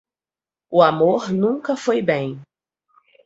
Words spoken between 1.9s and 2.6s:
bem.